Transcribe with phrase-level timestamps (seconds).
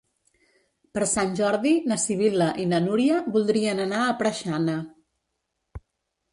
[0.97, 4.81] Per Sant Jordi na Sibil·la i na Núria voldrien anar a Preixana.